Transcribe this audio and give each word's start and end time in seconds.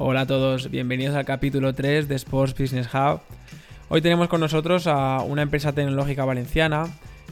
Hola 0.00 0.20
a 0.20 0.26
todos, 0.26 0.70
bienvenidos 0.70 1.16
al 1.16 1.24
capítulo 1.24 1.74
3 1.74 2.06
de 2.06 2.14
Sports 2.14 2.54
Business 2.56 2.88
Hub. 2.94 3.20
Hoy 3.88 4.00
tenemos 4.00 4.28
con 4.28 4.38
nosotros 4.38 4.86
a 4.86 5.22
una 5.22 5.42
empresa 5.42 5.72
tecnológica 5.72 6.24
valenciana. 6.24 6.84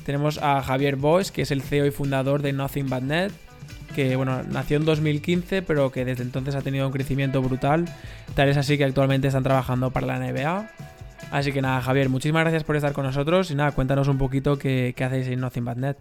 Tenemos 0.05 0.39
a 0.43 0.61
Javier 0.63 0.97
Bosch, 0.97 1.31
que 1.31 1.43
es 1.43 1.53
el 1.53 1.63
CEO 1.63 1.87
y 1.87 1.93
fundador 1.93 2.43
de 2.43 2.53
Nothing 2.53 2.91
But 2.91 3.03
Net, 3.03 3.31
que 3.95 4.17
bueno, 4.17 4.43
nació 4.43 4.79
en 4.79 4.85
2015, 4.85 5.63
pero 5.63 5.93
que 5.93 6.05
desde 6.05 6.25
entonces 6.25 6.57
ha 6.57 6.61
tenido 6.61 6.89
un 6.89 6.93
crecimiento 6.93 7.41
brutal. 7.41 7.85
Tal 8.35 8.49
es 8.49 8.57
así 8.57 8.77
que 8.77 8.83
actualmente 8.83 9.29
están 9.29 9.45
trabajando 9.45 9.93
para 9.93 10.09
la 10.09 10.19
NBA. 10.19 10.69
Así 11.31 11.53
que 11.53 11.63
nada, 11.63 11.81
Javier, 11.81 12.09
muchísimas 12.09 12.43
gracias 12.43 12.65
por 12.65 12.75
estar 12.75 12.93
con 12.95 13.05
nosotros 13.05 13.49
y 13.53 13.55
nada, 13.55 13.71
cuéntanos 13.71 14.09
un 14.09 14.19
poquito 14.19 14.59
qué, 14.59 14.93
hacéis 14.99 15.29
en 15.29 15.39
Nothing 15.39 15.65
But 15.65 15.77
Net. 15.77 15.97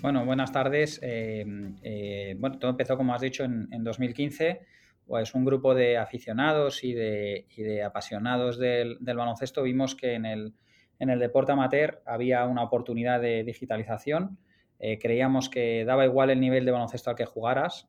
Bueno, 0.00 0.24
buenas 0.24 0.50
tardes. 0.50 0.98
Eh, 1.04 1.46
eh, 1.84 2.34
bueno, 2.36 2.58
todo 2.58 2.72
empezó, 2.72 2.96
como 2.96 3.14
has 3.14 3.22
dicho, 3.22 3.44
en, 3.44 3.84
2015. 3.84 4.72
Pues 5.06 5.34
un 5.34 5.44
grupo 5.44 5.74
de 5.74 5.98
aficionados 5.98 6.84
y 6.84 6.92
de, 6.94 7.82
apasionados 7.84 8.58
del, 8.58 8.98
baloncesto 9.00 9.62
vimos 9.62 9.94
que 9.94 10.14
en 10.14 10.24
el, 10.24 10.54
deporte 10.98 11.52
amateur 11.52 12.02
había 12.06 12.44
una 12.46 12.62
oportunidad 12.62 13.20
de 13.20 13.44
digitalización. 13.44 14.38
Eh, 14.78 14.98
creíamos 14.98 15.48
que 15.48 15.84
daba 15.84 16.04
igual 16.04 16.30
el 16.30 16.40
nivel 16.40 16.64
de 16.64 16.72
baloncesto 16.72 17.10
al 17.10 17.16
que 17.16 17.26
jugaras. 17.26 17.88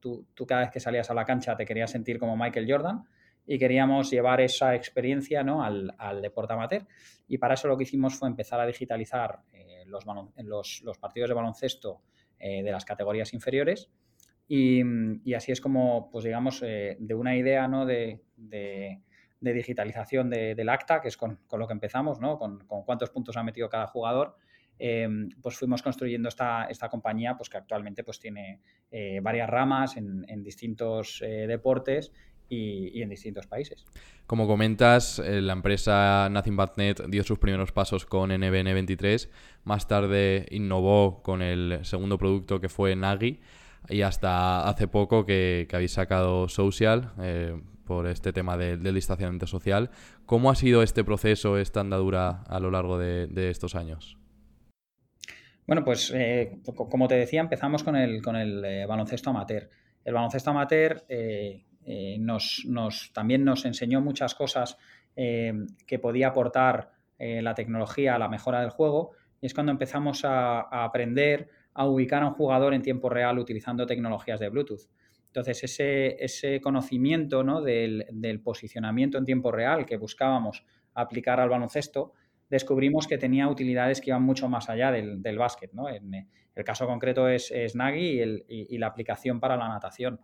tú, 0.00 0.26
cada 0.46 0.62
vez 0.62 0.70
que 0.70 0.80
salías 0.80 1.10
a 1.10 1.14
la 1.14 1.24
cancha 1.24 1.56
te 1.56 1.64
querías 1.64 1.90
sentir 1.90 2.18
como 2.18 2.36
Michael 2.36 2.70
Jordan 2.70 3.04
y 3.46 3.58
queríamos 3.58 4.10
llevar 4.10 4.40
esa 4.40 4.74
experiencia 4.74 5.42
¿no? 5.42 5.62
al, 5.62 5.94
al, 5.96 6.20
deporte 6.20 6.52
amateur. 6.52 6.86
Y 7.28 7.38
para 7.38 7.54
eso 7.54 7.68
lo 7.68 7.76
que 7.76 7.84
hicimos 7.84 8.14
fue 8.14 8.28
empezar 8.28 8.60
a 8.60 8.66
digitalizar 8.66 9.40
los, 9.88 10.82
los, 10.82 10.98
partidos 10.98 11.28
de 11.28 11.34
baloncesto 11.34 12.02
eh, 12.38 12.62
de 12.62 12.70
las 12.70 12.84
categorías 12.84 13.32
inferiores. 13.34 13.90
Y, 14.48 15.34
así 15.34 15.52
es 15.52 15.60
como, 15.60 16.10
pues 16.10 16.24
digamos, 16.24 16.62
eh, 16.62 16.96
de 16.98 17.14
una 17.14 17.36
idea 17.36 17.68
¿no? 17.68 17.84
de, 17.84 18.22
de, 18.36 19.02
digitalización 19.40 20.30
del 20.30 20.68
acta, 20.68 21.00
que 21.00 21.08
es 21.08 21.16
con, 21.16 21.38
lo 21.52 21.66
que 21.66 21.72
empezamos, 21.72 22.18
¿no? 22.18 22.38
con, 22.38 22.64
cuántos 22.66 23.10
puntos 23.10 23.36
ha 23.36 23.42
metido 23.42 23.68
cada 23.68 23.86
jugador, 23.86 24.36
eh, 24.78 25.08
pues 25.42 25.56
fuimos 25.56 25.82
construyendo 25.82 26.28
esta, 26.28 26.66
compañía 26.90 27.36
pues 27.36 27.50
que 27.50 27.58
actualmente 27.58 28.04
pues 28.04 28.18
tiene 28.18 28.60
varias 29.20 29.50
ramas 29.50 29.96
en, 29.96 30.42
distintos 30.42 31.20
deportes 31.20 32.12
y, 32.48 33.02
en 33.02 33.08
distintos 33.08 33.46
países. 33.46 33.84
Como 34.26 34.46
comentas, 34.46 35.18
eh, 35.18 35.40
la 35.40 35.52
empresa 35.52 36.28
Nothing 36.30 36.56
But 36.56 36.76
Net 36.76 37.00
dio 37.08 37.22
sus 37.22 37.38
primeros 37.38 37.72
pasos 37.72 38.06
con 38.06 38.30
NBN23, 38.30 39.30
más 39.64 39.86
tarde 39.88 40.46
innovó 40.50 41.22
con 41.22 41.42
el 41.42 41.80
segundo 41.82 42.18
producto 42.18 42.60
que 42.60 42.68
fue 42.68 42.96
Nagi 42.96 43.40
y 43.88 44.02
hasta 44.02 44.68
hace 44.68 44.88
poco 44.88 45.24
que, 45.24 45.68
habéis 45.72 45.92
sacado 45.92 46.48
Social 46.48 47.12
eh, 47.20 47.60
por 47.84 48.06
este 48.06 48.32
tema 48.32 48.56
del 48.56 48.82
de 48.82 48.92
distanciamiento 48.92 49.46
social. 49.46 49.90
¿Cómo 50.26 50.50
ha 50.50 50.54
sido 50.54 50.82
este 50.82 51.04
proceso, 51.04 51.58
esta 51.58 51.80
andadura 51.80 52.42
a 52.48 52.60
lo 52.60 52.70
largo 52.70 52.98
de, 52.98 53.50
estos 53.50 53.74
años? 53.74 54.18
Bueno, 55.66 55.84
pues 55.84 56.12
eh, 56.14 56.58
como 56.74 57.08
te 57.08 57.16
decía, 57.16 57.40
empezamos 57.40 57.82
con 57.82 57.96
el, 57.96 58.22
con 58.22 58.36
el 58.36 58.86
baloncesto 58.86 59.30
amateur. 59.30 59.70
El 60.04 60.14
baloncesto 60.14 60.50
amateur 60.50 61.04
eh, 61.90 62.18
nos, 62.18 62.66
también 63.14 63.46
nos 63.46 63.64
enseñó 63.64 64.02
muchas 64.02 64.34
cosas 64.34 64.76
eh, 65.16 65.54
que 65.86 65.98
podía 65.98 66.28
aportar 66.28 66.92
eh, 67.18 67.40
la 67.40 67.54
tecnología 67.54 68.14
a 68.14 68.18
la 68.18 68.28
mejora 68.28 68.60
del 68.60 68.68
juego 68.68 69.12
y 69.40 69.46
es 69.46 69.54
cuando 69.54 69.72
empezamos 69.72 70.22
a, 70.26 70.60
aprender 70.84 71.48
a 71.74 71.86
ubicar 71.86 72.22
a 72.22 72.28
un 72.28 72.34
jugador 72.34 72.74
en 72.74 72.82
tiempo 72.82 73.08
real 73.08 73.38
utilizando 73.38 73.86
tecnologías 73.86 74.40
de 74.40 74.48
Bluetooth. 74.48 74.88
Entonces, 75.26 75.62
ese, 75.64 76.24
ese 76.24 76.60
conocimiento 76.60 77.42
del, 77.62 78.40
posicionamiento 78.42 79.18
en 79.18 79.24
tiempo 79.24 79.52
real 79.52 79.86
que 79.86 79.96
buscábamos 79.96 80.64
aplicar 80.94 81.38
al 81.38 81.48
baloncesto, 81.48 82.12
descubrimos 82.48 83.06
que 83.06 83.18
tenía 83.18 83.46
utilidades 83.48 84.00
que 84.00 84.10
iban 84.10 84.22
mucho 84.22 84.48
más 84.48 84.68
allá 84.70 84.90
del, 84.90 85.22
del 85.22 85.38
básquet. 85.38 85.70
En 85.72 86.28
el 86.54 86.64
caso 86.64 86.86
concreto 86.86 87.28
es, 87.28 87.50
es 87.50 87.74
y, 87.74 88.78
la 88.78 88.86
aplicación 88.86 89.38
para 89.38 89.56
la 89.56 89.68
natación. 89.68 90.20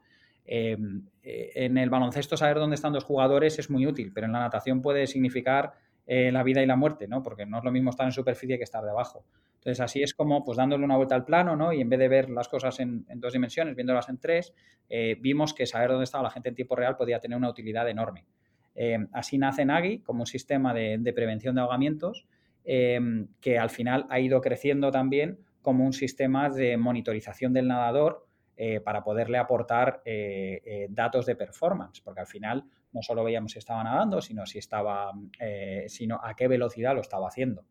Em, 0.47 1.07
eh, 1.23 1.53
en 1.55 1.79
el 1.79 1.89
baloncesto 1.91 2.37
saber 2.37 2.59
dónde 2.59 2.75
están 2.75 2.93
dos 2.93 3.05
jugadores 3.05 3.59
es 3.59 3.71
muy 3.71 3.87
útil, 3.87 4.13
pero 4.13 4.27
en 4.27 4.33
la 4.33 4.41
natación 4.41 4.83
puede 4.83 5.07
significar 5.07 5.73
eh, 6.07 6.31
la 6.31 6.43
vida 6.43 6.63
y 6.63 6.67
la 6.67 6.77
muerte, 6.77 7.09
¿no? 7.09 7.23
Porque 7.23 7.47
no 7.47 7.59
es 7.59 7.65
lo 7.65 7.73
mismo 7.73 7.91
estar 7.91 8.07
en 8.07 8.13
superficie 8.13 8.59
que 8.59 8.65
estar 8.65 8.85
debajo. 8.85 9.25
Entonces, 9.57 9.81
así 9.81 10.03
es 10.03 10.13
como, 10.13 10.45
pues 10.45 10.59
dándole 10.59 10.85
una 10.85 10.97
vuelta 10.97 11.15
al 11.15 11.25
plano, 11.25 11.57
¿no? 11.57 11.73
Y 11.73 11.81
en 11.81 11.89
vez 11.89 11.99
de 11.99 12.09
ver 12.09 12.29
las 12.29 12.49
cosas 12.49 12.79
en, 12.81 13.07
dos 13.17 13.33
dimensiones, 13.33 13.75
viéndolas 13.75 14.09
en 14.11 14.19
tres, 14.19 14.53
eh, 14.91 15.17
vimos 15.21 15.55
que 15.55 15.65
saber 15.67 15.89
dónde 15.89 16.05
estaba 16.05 16.25
la 16.25 16.31
gente 16.31 16.51
en 16.51 16.55
tiempo 16.55 16.77
real 16.77 16.97
podía 16.97 17.21
tener 17.21 17.39
una 17.39 17.49
utilidad 17.49 17.89
enorme. 17.89 18.27
Em, 18.75 19.09
así 19.13 19.39
nace 19.39 19.65
Nagi 19.65 20.01
como 20.01 20.21
un 20.21 20.27
sistema 20.27 20.75
de, 20.75 21.13
prevención 21.15 21.55
de 21.55 21.61
ahogamientos 21.61 22.27
que 22.65 23.59
al 23.59 23.69
final 23.69 24.07
ha 24.09 24.21
ido 24.21 24.41
creciendo 24.41 24.91
también 24.91 25.39
como 25.61 25.85
un 25.85 25.93
sistema 25.93 26.49
de 26.49 26.79
monitorización 26.79 27.53
del 27.53 27.69
nadador 27.69 28.27
eh, 28.57 28.81
para 28.81 29.03
poderle 29.03 29.39
aportar 29.39 30.01
eh, 30.05 30.63
eh, 30.65 30.87
datos 30.89 31.27
de 31.27 31.35
performance, 31.35 32.01
porque 32.01 32.21
al 32.21 32.27
final 32.27 32.65
no 32.93 33.03
solo 33.03 33.25
veíamos 33.25 33.53
si 33.53 33.59
estaba 33.59 33.83
nadando, 33.83 34.21
sino 34.21 34.47
si 34.47 34.59
estaba, 34.59 35.11
sino 35.89 36.21
a 36.23 36.35
qué 36.37 36.47
velocidad 36.47 36.95
lo 36.95 37.01
estaba 37.01 37.27
haciendo. 37.27 37.65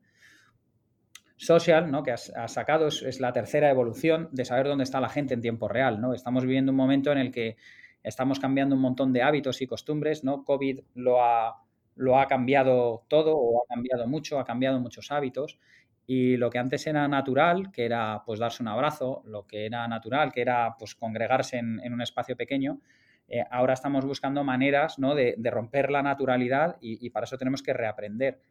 Social, 1.38 1.90
¿no? 1.90 2.04
que 2.04 2.12
has, 2.12 2.32
sacado, 2.48 2.88
es, 2.88 3.20
la 3.20 3.34
tercera 3.34 3.70
evolución 3.70 4.30
de 4.32 4.46
saber 4.46 4.68
dónde 4.68 4.84
está 4.84 5.00
la 5.00 5.10
gente 5.10 5.34
en 5.34 5.42
tiempo 5.42 5.68
real. 5.68 6.00
¿no? 6.00 6.14
Estamos 6.14 6.44
viviendo 6.44 6.72
un 6.72 6.78
momento 6.78 7.12
en 7.12 7.18
el 7.18 7.32
que 7.32 7.56
estamos 8.04 8.40
cambiando 8.40 8.76
un 8.76 8.82
montón 8.82 9.14
de 9.14 9.24
hábitos 9.24 9.62
y 9.62 9.68
costumbres. 9.68 10.24
¿no? 10.24 10.44
COVID 10.44 10.82
lo 10.96 11.24
ha, 11.24 11.64
lo 11.96 12.20
ha 12.20 12.28
cambiado 12.28 13.06
todo 13.08 13.36
o 13.36 13.64
ha 13.64 13.68
cambiado 13.68 14.08
mucho, 14.08 14.40
ha 14.40 14.46
cambiado 14.46 14.80
muchos 14.80 15.12
hábitos. 15.12 15.60
Y 16.06 16.36
lo 16.36 16.50
que 16.50 16.60
antes 16.60 16.86
era 16.86 17.08
natural, 17.08 17.72
que 17.72 17.86
era 17.86 18.24
pues 18.26 18.40
darse 18.40 18.62
un 18.62 18.68
abrazo, 18.68 19.24
lo 19.26 19.48
que 19.48 19.66
era 19.66 19.88
natural, 19.88 20.32
que 20.34 20.42
era 20.42 20.76
pues 20.78 20.96
congregarse 20.96 21.58
en, 21.58 21.94
un 21.94 22.02
espacio 22.02 22.36
pequeño, 22.36 22.82
eh, 23.30 23.44
ahora 23.50 23.74
estamos 23.74 24.06
buscando 24.06 24.44
maneras 24.44 25.00
¿no? 25.00 25.16
de, 25.16 25.36
romper 25.50 25.90
la 25.90 26.04
naturalidad 26.04 26.76
y, 26.82 27.10
para 27.10 27.24
eso 27.24 27.38
tenemos 27.38 27.64
que 27.64 27.74
reaprender. 27.74 28.42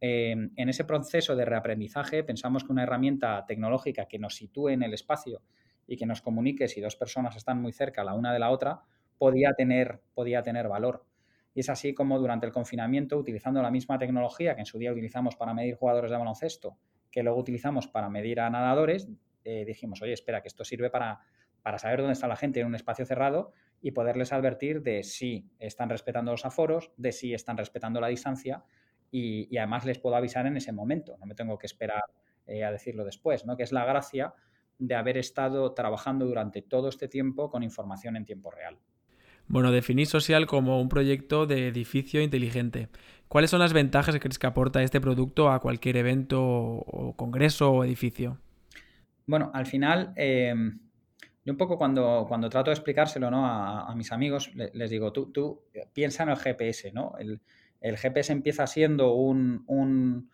Em, 0.00 0.50
en 0.56 0.68
ese 0.68 0.84
proceso 0.84 1.36
de 1.36 1.44
reaprendizaje 1.44 2.22
pensamos 2.24 2.64
que 2.64 2.72
una 2.72 2.82
herramienta 2.82 3.46
tecnológica 3.46 4.06
que 4.06 4.18
nos 4.18 4.34
sitúe 4.34 4.70
en 4.70 4.82
el 4.82 4.92
espacio 4.92 5.40
y 5.86 5.96
que 5.96 6.04
nos 6.04 6.20
comunique 6.20 6.68
si 6.68 6.80
dos 6.80 6.96
personas 6.96 7.36
están 7.36 7.62
muy 7.62 7.72
cerca 7.72 8.04
la 8.04 8.14
una 8.14 8.32
de 8.32 8.40
la 8.40 8.50
otra, 8.50 8.82
podía 9.16 9.54
tener, 9.54 10.02
podía 10.12 10.42
tener 10.42 10.68
valor. 10.68 11.06
Y 11.54 11.60
es 11.60 11.70
así 11.70 11.94
como 11.94 12.18
durante 12.18 12.44
el 12.44 12.52
confinamiento, 12.52 13.16
utilizando 13.16 13.62
la 13.62 13.70
misma 13.70 13.96
tecnología 13.96 14.54
que 14.54 14.60
en 14.60 14.66
su 14.66 14.78
día 14.78 14.92
utilizamos 14.92 15.36
para 15.36 15.54
medir 15.54 15.76
jugadores 15.76 16.10
de 16.10 16.16
baloncesto 16.18 16.76
que 17.16 17.22
luego 17.22 17.40
utilizamos 17.40 17.88
para 17.88 18.10
medir 18.10 18.40
a 18.40 18.50
nadadores, 18.50 19.08
eh, 19.42 19.64
dijimos, 19.64 20.02
oye, 20.02 20.12
espera, 20.12 20.42
que 20.42 20.48
esto 20.48 20.66
sirve 20.66 20.90
para, 20.90 21.20
para 21.62 21.78
saber 21.78 22.00
dónde 22.00 22.12
está 22.12 22.28
la 22.28 22.36
gente 22.36 22.60
en 22.60 22.66
un 22.66 22.74
espacio 22.74 23.06
cerrado 23.06 23.54
y 23.80 23.92
poderles 23.92 24.34
advertir 24.34 24.82
de 24.82 25.02
si 25.02 25.48
están 25.58 25.88
respetando 25.88 26.30
los 26.30 26.44
aforos, 26.44 26.92
de 26.98 27.12
si 27.12 27.32
están 27.32 27.56
respetando 27.56 28.02
la 28.02 28.08
distancia 28.08 28.64
y, 29.10 29.56
además 29.56 29.86
les 29.86 29.98
puedo 29.98 30.14
avisar 30.14 30.46
en 30.46 30.58
ese 30.58 30.72
momento, 30.72 31.16
no 31.16 31.24
me 31.24 31.34
tengo 31.34 31.56
que 31.56 31.64
esperar 31.64 32.04
eh, 32.46 32.64
a 32.64 32.70
decirlo 32.70 33.02
después, 33.02 33.46
¿no? 33.46 33.56
que 33.56 33.62
es 33.62 33.72
la 33.72 33.86
gracia 33.86 34.34
de 34.78 34.94
haber 34.94 35.16
estado 35.16 35.72
trabajando 35.72 36.26
durante 36.26 36.60
todo 36.60 36.90
este 36.90 37.08
tiempo 37.08 37.48
con 37.48 37.62
información 37.62 38.16
en 38.16 38.26
tiempo 38.26 38.50
real. 38.50 38.78
Bueno, 39.48 39.70
definir 39.72 40.06
social 40.06 40.46
como 40.46 40.80
un 40.80 40.88
proyecto 40.88 41.46
de 41.46 41.68
edificio 41.68 42.20
inteligente. 42.20 42.88
¿Cuáles 43.28 43.50
son 43.50 43.60
las 43.60 43.72
ventajas 43.72 44.14
que 44.14 44.20
crees 44.20 44.38
que 44.38 44.46
aporta 44.46 44.82
este 44.82 45.00
producto 45.00 45.50
a 45.50 45.60
cualquier 45.60 45.96
evento 45.96 46.42
o 46.42 47.14
congreso 47.16 47.70
o 47.70 47.84
edificio? 47.84 48.38
Bueno, 49.26 49.50
al 49.54 49.66
final, 49.66 50.12
em, 50.16 50.78
yo 51.44 51.52
un 51.52 51.56
poco 51.56 51.76
cuando, 51.76 52.24
cuando 52.28 52.48
trato 52.48 52.70
de 52.70 52.74
explicárselo 52.74 53.30
¿no? 53.30 53.46
a, 53.46 53.92
mis 53.96 54.12
amigos, 54.12 54.52
les, 54.54 54.90
digo, 54.90 55.12
tú, 55.12 55.32
tú 55.32 55.62
piensa 55.92 56.22
en 56.22 56.30
el 56.30 56.36
GPS, 56.36 56.92
¿no? 56.92 57.14
El, 57.18 57.40
el 57.80 57.96
GPS 57.96 58.32
empieza 58.32 58.66
siendo 58.66 59.14
un, 59.14 60.30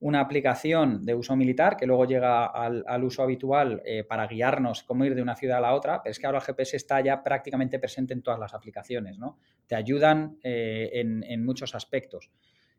una 0.00 0.20
aplicación 0.20 1.04
de 1.04 1.14
uso 1.14 1.36
militar 1.36 1.76
que 1.76 1.86
luego 1.86 2.06
llega 2.06 2.46
al, 2.46 3.04
uso 3.04 3.22
habitual 3.22 3.82
eh, 3.84 4.02
para 4.02 4.26
guiarnos 4.26 4.82
cómo 4.82 5.04
ir 5.04 5.14
de 5.14 5.20
una 5.20 5.36
ciudad 5.36 5.58
a 5.58 5.60
la 5.60 5.74
otra, 5.74 6.02
pero 6.02 6.10
es 6.10 6.18
que 6.18 6.26
ahora 6.26 6.38
el 6.38 6.44
GPS 6.44 6.76
está 6.76 7.00
ya 7.02 7.22
prácticamente 7.22 7.78
presente 7.78 8.14
en 8.14 8.22
todas 8.22 8.40
las 8.40 8.54
aplicaciones, 8.54 9.18
¿no? 9.18 9.38
Te 9.66 9.74
ayudan 9.74 10.38
eh, 10.42 10.90
en, 10.94 11.44
muchos 11.44 11.74
aspectos. 11.74 12.30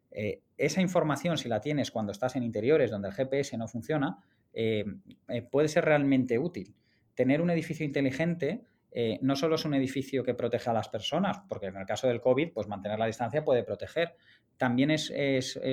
Eh, 0.10 0.42
esa 0.58 0.82
información, 0.82 1.38
si 1.38 1.48
la 1.48 1.62
tienes 1.62 1.92
cuando 1.92 2.12
estás 2.12 2.36
en 2.36 2.44
interiores 2.44 2.90
donde 2.90 3.10
el 3.10 3.14
GPS 3.14 3.56
no 3.58 3.68
funciona, 3.68 4.18
puede 5.52 5.68
ser 5.70 5.86
realmente 5.86 6.40
útil. 6.40 6.76
Tener 7.14 7.42
un 7.42 7.52
edificio 7.52 7.86
inteligente 7.86 8.62
no 9.22 9.36
solo 9.36 9.56
es 9.56 9.66
un 9.66 9.74
edificio 9.74 10.24
que 10.24 10.34
protege 10.34 10.70
a 10.70 10.74
las 10.74 10.90
personas, 10.90 11.40
porque 11.48 11.68
en 11.68 11.78
el 11.78 11.86
caso 11.86 12.08
del 12.08 12.20
COVID, 12.20 12.52
pues 12.54 12.68
mantener 12.68 13.00
la 13.00 13.06
distancia 13.06 13.44
puede 13.44 13.64
proteger, 13.64 14.16
también 14.62 14.92
es, 14.92 15.10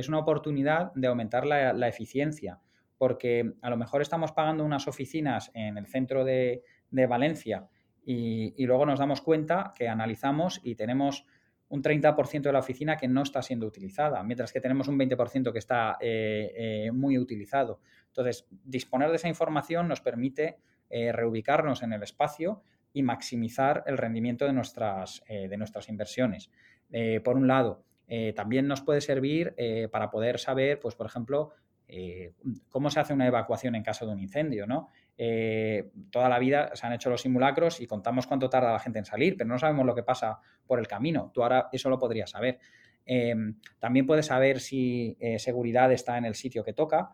una 0.09 0.19
oportunidad 0.19 0.93
de 0.95 1.09
aumentar 1.09 1.45
la, 1.45 1.89
eficiencia, 1.89 2.59
porque 2.97 3.53
a 3.61 3.69
lo 3.69 3.77
mejor 3.77 4.01
estamos 4.01 4.33
pagando 4.33 4.65
unas 4.65 4.89
oficinas 4.89 5.51
en 5.53 5.77
el 5.77 5.87
centro 5.87 6.25
de, 6.25 6.65
Valencia 6.91 7.69
y, 8.03 8.65
luego 8.65 8.87
nos 8.87 8.99
damos 8.99 9.21
cuenta 9.21 9.75
que 9.77 9.91
analizamos 9.91 10.59
y 10.65 10.75
tenemos 10.75 11.27
un 11.69 11.83
30% 11.83 12.41
de 12.41 12.53
la 12.53 12.61
oficina 12.61 12.97
que 12.97 13.09
no 13.09 13.25
está 13.25 13.43
siendo 13.43 13.67
utilizada, 13.67 14.23
mientras 14.23 14.55
que 14.55 14.61
tenemos 14.63 14.89
un 14.89 14.99
20% 14.99 15.53
que 15.53 15.59
está 15.59 15.99
eh, 16.01 16.55
eh, 16.57 16.91
muy 16.91 17.19
utilizado. 17.19 17.81
Entonces, 18.07 18.49
disponer 18.65 19.11
de 19.11 19.17
esa 19.17 19.29
información 19.29 19.87
nos 19.87 20.01
permite 20.01 20.61
eh, 20.89 21.13
reubicarnos 21.13 21.83
en 21.83 21.93
el 21.93 22.03
espacio 22.03 22.63
y 22.93 23.03
maximizar 23.03 23.85
el 23.87 23.99
rendimiento 23.99 24.45
de 24.45 24.53
nuestras, 24.53 25.23
de 25.29 25.57
nuestras 25.57 25.89
inversiones. 25.89 26.51
por 27.23 27.37
un 27.37 27.47
lado, 27.47 27.85
también 28.35 28.67
nos 28.67 28.81
puede 28.81 29.01
servir 29.01 29.55
para 29.93 30.11
poder 30.11 30.39
saber, 30.39 30.81
pues, 30.81 30.95
por 30.95 31.07
ejemplo, 31.07 31.53
eh, 31.91 32.35
cómo 32.69 32.91
se 32.91 33.01
hace 33.01 33.15
una 33.15 33.27
evacuación 33.27 33.75
en 33.75 33.83
caso 33.83 34.05
de 34.05 34.13
un 34.13 34.21
incendio, 34.21 34.67
¿no? 34.67 34.89
Eh, 35.17 35.91
toda 36.11 36.29
la 36.29 36.39
vida 36.39 36.71
se 36.75 36.87
han 36.87 36.93
hecho 36.93 37.09
los 37.09 37.23
simulacros 37.23 37.81
y 37.81 37.87
contamos 37.87 38.27
cuánto 38.27 38.51
tarda 38.51 38.73
la 38.73 38.79
gente 38.79 38.99
en 38.99 39.07
salir, 39.07 39.37
pero 39.39 39.49
no 39.49 39.59
sabemos 39.59 39.87
lo 39.87 39.95
que 39.95 40.03
pasa 40.03 40.39
por 40.67 40.79
el 40.79 40.87
camino. 40.87 41.31
Tú 41.33 41.43
ahora 41.43 41.71
eso 41.73 41.89
lo 41.89 41.99
podrías 41.99 42.31
saber. 42.31 42.59
Eh, 43.07 43.35
también 43.79 44.07
puedes 44.07 44.27
saber 44.27 44.61
si 44.61 45.17
seguridad 45.39 45.91
está 45.91 46.19
en 46.19 46.27
el 46.27 46.35
sitio 46.35 46.63
que 46.63 46.75
toca, 46.75 47.09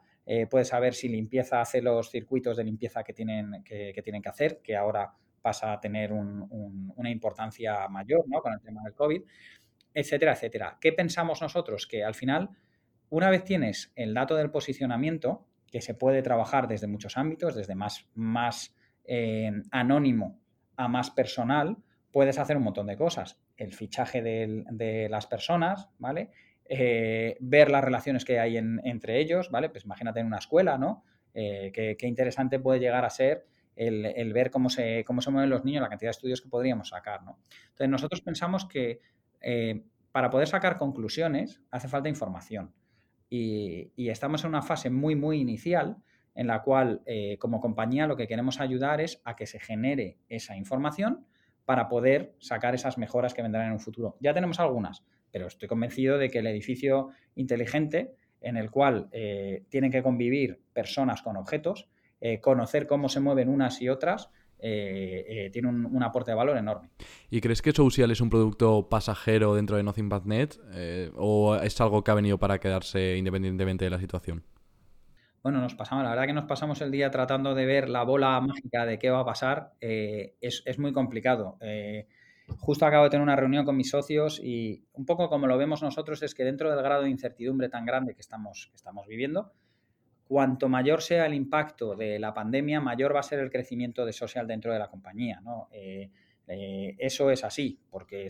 puedes 0.50 0.68
saber 0.68 0.94
si 0.94 1.08
limpieza 1.08 1.60
hace 1.60 1.80
los 1.80 2.10
circuitos 2.10 2.56
de 2.56 2.64
limpieza 2.64 3.04
que 3.04 3.12
tienen 3.12 3.62
que, 3.62 4.00
tienen 4.02 4.22
que 4.22 4.28
hacer, 4.28 4.60
que 4.60 4.74
ahora 4.74 5.12
pasa 5.44 5.74
a 5.74 5.78
tener 5.78 6.10
una 6.10 7.10
importancia 7.10 7.86
mayor 7.88 8.24
¿no? 8.26 8.40
con 8.40 8.54
el 8.54 8.62
tema 8.62 8.82
del 8.82 8.94
COVID, 8.94 9.22
etcétera, 9.92 10.32
etcétera. 10.32 10.78
¿Qué 10.80 10.94
pensamos 10.94 11.42
nosotros? 11.42 11.86
Que 11.86 12.02
al 12.02 12.14
final 12.14 12.48
una 13.10 13.28
vez 13.28 13.44
tienes 13.44 13.92
el 13.94 14.14
dato 14.14 14.36
del 14.36 14.50
posicionamiento, 14.50 15.46
que 15.70 15.82
se 15.82 15.92
puede 15.92 16.22
trabajar 16.22 16.66
desde 16.66 16.86
muchos 16.86 17.18
ámbitos, 17.18 17.54
desde 17.54 17.74
más, 17.74 18.08
más 18.14 18.74
eh, 19.04 19.52
anónimo 19.70 20.40
a 20.76 20.88
más 20.88 21.10
personal, 21.10 21.76
puedes 22.10 22.38
hacer 22.38 22.56
un 22.56 22.62
montón 22.62 22.86
de 22.86 22.96
cosas. 22.96 23.38
El 23.58 23.74
fichaje 23.74 24.22
de, 24.22 25.08
las 25.10 25.26
personas, 25.26 25.90
¿vale? 25.98 26.30
Eh, 26.64 27.36
ver 27.40 27.70
las 27.70 27.84
relaciones 27.84 28.24
que 28.24 28.40
hay 28.40 28.56
entre 28.56 29.20
ellos, 29.20 29.50
¿vale? 29.50 29.68
Pues 29.68 29.84
imagínate 29.84 30.20
en 30.20 30.26
una 30.26 30.38
escuela, 30.38 30.78
¿no? 30.78 31.04
Eh, 31.34 31.70
qué, 31.74 32.06
interesante 32.06 32.58
puede 32.60 32.80
llegar 32.80 33.04
a 33.04 33.10
ser 33.10 33.44
el, 33.76 34.32
ver 34.32 34.50
cómo 34.50 34.70
se, 34.70 35.04
cómo 35.04 35.20
se 35.20 35.30
mueven 35.30 35.50
los 35.50 35.64
niños, 35.64 35.82
la 35.82 35.88
cantidad 35.88 36.08
de 36.08 36.12
estudios 36.12 36.40
que 36.40 36.48
podríamos 36.48 36.88
sacar, 36.88 37.22
¿no? 37.22 37.38
Entonces, 37.70 37.88
nosotros 37.88 38.20
pensamos 38.20 38.66
que 38.66 39.00
para 40.12 40.30
poder 40.30 40.48
sacar 40.48 40.78
conclusiones 40.78 41.60
hace 41.70 41.88
falta 41.88 42.08
información 42.08 42.72
y, 43.28 44.08
estamos 44.08 44.44
en 44.44 44.50
una 44.50 44.62
fase 44.62 44.90
muy, 44.90 45.16
muy 45.16 45.40
inicial 45.40 45.96
en 46.36 46.46
la 46.46 46.62
cual 46.62 47.02
eh, 47.06 47.36
como 47.38 47.60
compañía 47.60 48.06
lo 48.06 48.16
que 48.16 48.28
queremos 48.28 48.60
ayudar 48.60 49.00
es 49.00 49.20
a 49.24 49.34
que 49.34 49.46
se 49.46 49.58
genere 49.58 50.18
esa 50.28 50.56
información 50.56 51.26
para 51.64 51.88
poder 51.88 52.34
sacar 52.38 52.74
esas 52.74 52.98
mejoras 52.98 53.34
que 53.34 53.42
vendrán 53.42 53.66
en 53.66 53.72
un 53.72 53.80
futuro. 53.80 54.16
Ya 54.20 54.34
tenemos 54.34 54.60
algunas, 54.60 55.04
pero 55.32 55.46
estoy 55.46 55.68
convencido 55.68 56.18
de 56.18 56.30
que 56.30 56.38
el 56.38 56.46
edificio 56.46 57.10
inteligente 57.34 58.14
en 58.40 58.56
el 58.56 58.70
cual 58.70 59.08
eh, 59.10 59.64
tienen 59.68 59.90
que 59.90 60.02
convivir 60.02 60.60
personas 60.72 61.22
con 61.22 61.36
objetos, 61.36 61.88
eh, 62.20 62.40
conocer 62.40 62.86
cómo 62.86 63.08
se 63.08 63.20
mueven 63.20 63.48
unas 63.48 63.80
y 63.82 63.88
otras, 63.88 64.30
eh, 64.66 65.24
eh, 65.28 65.50
tiene 65.50 65.68
un, 65.68 66.02
aporte 66.02 66.30
de 66.30 66.36
valor 66.36 66.56
enorme. 66.56 66.88
¿Y 67.28 67.42
crees 67.42 67.60
que 67.60 67.72
Social 67.72 68.10
es 68.10 68.22
un 68.22 68.30
producto 68.30 68.88
pasajero 68.88 69.54
dentro 69.54 69.76
de 69.76 69.82
Nothing 69.82 70.08
But 70.08 70.24
Net 70.24 70.56
eh, 70.72 71.10
o 71.16 71.56
es 71.56 71.78
algo 71.82 72.02
que 72.02 72.10
ha 72.10 72.14
venido 72.14 72.38
para 72.38 72.58
quedarse 72.58 73.18
independientemente 73.18 73.84
de 73.84 73.90
la 73.90 73.98
situación? 73.98 74.42
Bueno, 75.42 75.60
nos 75.60 75.74
pasamos, 75.74 76.02
la 76.04 76.10
verdad 76.10 76.24
que 76.24 76.32
nos 76.32 76.46
pasamos 76.46 76.80
el 76.80 76.90
día 76.90 77.10
tratando 77.10 77.54
de 77.54 77.66
ver 77.66 77.90
la 77.90 78.04
bola 78.04 78.40
mágica 78.40 78.86
de 78.86 78.98
qué 78.98 79.10
va 79.10 79.20
a 79.20 79.24
pasar. 79.26 79.74
es, 79.80 80.78
muy 80.78 80.94
complicado. 80.94 81.58
justo 82.58 82.86
acabo 82.86 83.04
de 83.04 83.10
tener 83.10 83.22
una 83.22 83.36
reunión 83.36 83.66
con 83.66 83.76
mis 83.76 83.90
socios 83.90 84.40
y 84.42 84.86
un 84.94 85.04
poco 85.04 85.28
como 85.28 85.46
lo 85.46 85.58
vemos 85.58 85.82
nosotros 85.82 86.22
es 86.22 86.34
que 86.34 86.44
dentro 86.44 86.70
del 86.70 86.82
grado 86.82 87.02
de 87.02 87.10
incertidumbre 87.10 87.68
tan 87.68 87.84
grande 87.84 88.14
que 88.14 88.22
estamos, 88.22 88.68
que 88.70 88.76
estamos 88.76 89.06
viviendo, 89.06 89.52
cuanto 90.26 90.68
mayor 90.68 91.02
sea 91.02 91.26
el 91.26 91.34
impacto 91.34 91.94
de 91.94 92.18
la 92.18 92.32
pandemia, 92.32 92.80
mayor 92.80 93.14
va 93.14 93.20
a 93.20 93.24
ser 93.24 93.40
el 93.40 93.50
crecimiento 93.50 94.04
de 94.04 94.12
social 94.12 94.46
dentro 94.46 94.72
de 94.72 94.78
la 94.78 94.88
compañía. 94.88 95.42
Eh, 95.70 96.10
eh, 96.48 96.96
eso 96.98 97.30
es 97.30 97.44
así, 97.44 97.78
porque 97.90 98.28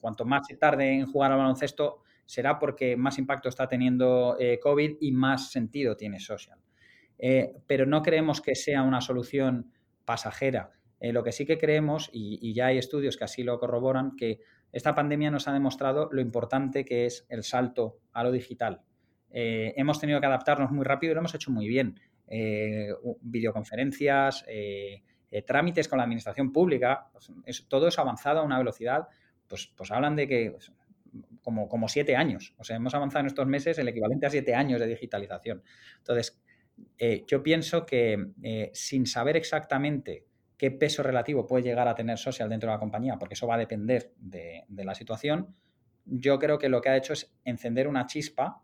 cuanto 0.00 0.24
más 0.24 0.46
se 0.46 0.56
tarde 0.56 0.92
en 0.92 1.06
jugar 1.06 1.32
al 1.32 1.38
baloncesto, 1.38 2.02
será 2.24 2.58
porque 2.58 2.96
más 2.96 3.18
impacto 3.18 3.48
está 3.48 3.68
teniendo 3.68 4.36
eh, 4.38 4.58
COVID 4.60 4.96
y 5.00 5.12
más 5.12 5.50
sentido 5.50 5.96
tiene 5.96 6.20
social. 6.20 6.58
pero 7.66 7.86
no 7.86 8.02
creemos 8.02 8.40
que 8.40 8.54
sea 8.54 8.82
una 8.82 9.00
solución 9.00 9.72
pasajera. 10.04 10.72
lo 11.00 11.22
que 11.22 11.32
sí 11.32 11.44
que 11.46 11.58
creemos, 11.58 12.10
y, 12.12 12.38
y 12.40 12.54
ya 12.54 12.66
hay 12.66 12.78
estudios 12.78 13.16
que 13.16 13.24
así 13.24 13.42
lo 13.42 13.58
corroboran, 13.58 14.16
que 14.16 14.40
esta 14.72 14.94
pandemia 14.94 15.30
nos 15.30 15.46
ha 15.46 15.52
demostrado 15.52 16.08
lo 16.12 16.20
importante 16.20 16.84
que 16.84 17.06
es 17.06 17.26
el 17.28 17.44
salto 17.44 17.98
a 18.12 18.24
lo 18.24 18.32
digital. 18.32 18.82
Eh, 19.30 19.74
hemos 19.76 19.98
tenido 20.00 20.20
que 20.20 20.26
adaptarnos 20.26 20.70
muy 20.70 20.84
rápido 20.84 21.12
y 21.12 21.14
lo 21.14 21.20
hemos 21.20 21.34
hecho 21.34 21.50
muy 21.50 21.68
bien. 21.68 21.98
Eh, 22.28 22.88
videoconferencias, 23.20 24.44
eh, 24.48 25.02
trámites 25.46 25.88
con 25.88 25.98
la 25.98 26.04
administración 26.04 26.52
pública, 26.52 27.08
pues, 27.12 27.66
todo 27.68 27.88
eso 27.88 28.00
avanzado 28.00 28.40
a 28.40 28.42
una 28.42 28.58
velocidad, 28.58 29.08
pues, 29.48 29.72
pues 29.76 29.90
hablan 29.90 30.14
de 30.16 30.28
que 30.28 30.50
pues, 30.52 30.72
como, 31.42 31.68
como, 31.68 31.88
siete 31.88 32.16
años. 32.16 32.54
O 32.58 32.64
sea, 32.64 32.76
hemos 32.76 32.94
avanzado 32.94 33.20
en 33.20 33.26
estos 33.26 33.46
meses 33.46 33.78
el 33.78 33.88
equivalente 33.88 34.26
a 34.26 34.30
siete 34.30 34.54
años 34.54 34.80
de 34.80 34.86
digitalización. 34.86 35.62
Entonces, 35.98 36.40
yo 37.28 37.42
pienso 37.42 37.86
que 37.86 38.32
sin 38.72 39.06
saber 39.06 39.36
exactamente 39.36 40.24
qué 40.56 40.72
peso 40.72 41.04
relativo 41.04 41.46
puede 41.46 41.62
llegar 41.62 41.86
a 41.86 41.94
tener 41.94 42.18
social 42.18 42.48
dentro 42.48 42.68
de 42.68 42.74
la 42.74 42.80
compañía, 42.80 43.16
porque 43.16 43.34
eso 43.34 43.46
va 43.46 43.54
a 43.54 43.58
depender 43.58 44.12
de 44.16 44.84
la 44.84 44.94
situación, 44.94 45.54
yo 46.06 46.38
creo 46.38 46.58
que 46.58 46.68
lo 46.68 46.80
que 46.80 46.90
ha 46.90 46.96
hecho 46.96 47.12
es 47.12 47.32
encender 47.44 47.88
una 47.88 48.06
chispa 48.06 48.62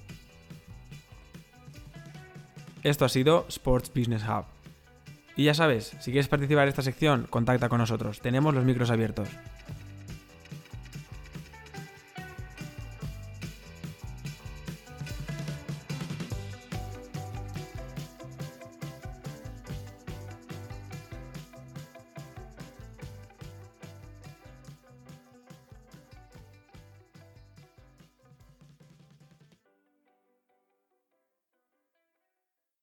Esto 2.82 3.04
ha 3.04 3.08
sido 3.08 3.44
Sports 3.48 3.92
Business 3.94 4.22
Hub. 4.22 4.44
Y 5.36 5.44
ya 5.44 5.54
sabes, 5.54 5.94
si 6.00 6.10
quieres 6.10 6.28
participar 6.28 6.64
en 6.64 6.70
esta 6.70 6.82
sección, 6.82 7.26
contacta 7.28 7.68
con 7.68 7.78
nosotros. 7.78 8.20
Tenemos 8.20 8.54
los 8.54 8.64
micros 8.64 8.90
abiertos. 8.90 9.28